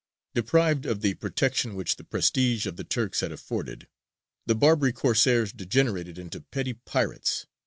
[0.33, 3.87] Deprived of the protection which the prestige of the Turks had afforded,
[4.47, 7.45] the Barbary Corsairs degenerated into petty pirates.